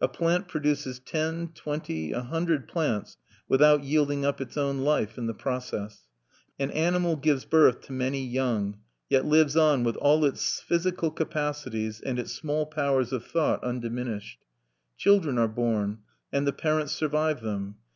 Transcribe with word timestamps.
A 0.00 0.08
plant 0.08 0.48
produces 0.48 0.98
ten, 0.98 1.52
twenty, 1.54 2.10
a 2.10 2.22
hundred 2.22 2.66
plants 2.66 3.18
without 3.48 3.84
yielding 3.84 4.24
up 4.24 4.40
its 4.40 4.56
own 4.56 4.78
life 4.78 5.16
in 5.16 5.28
the 5.28 5.32
process. 5.32 6.08
An 6.58 6.72
animal 6.72 7.14
gives 7.14 7.44
birth 7.44 7.80
to 7.82 7.92
many 7.92 8.20
young, 8.26 8.78
yet 9.08 9.24
lives 9.26 9.56
on 9.56 9.84
with 9.84 9.94
all 9.98 10.24
its 10.24 10.58
physical 10.60 11.12
capacities 11.12 12.00
and 12.00 12.18
its 12.18 12.32
small 12.32 12.66
powers 12.66 13.12
of 13.12 13.24
thought 13.24 13.62
undiminished. 13.62 14.40
Children 14.96 15.38
are 15.38 15.46
born; 15.46 15.98
and 16.32 16.48
the 16.48 16.52
parents 16.52 16.92
survive 16.92 17.40
them. 17.40 17.76